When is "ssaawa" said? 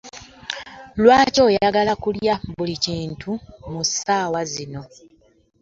3.87-4.41